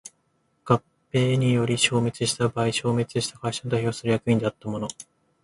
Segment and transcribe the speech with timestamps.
[0.63, 0.81] 合
[1.13, 4.87] 併により消滅した場合消滅した会社を代表する役員であった者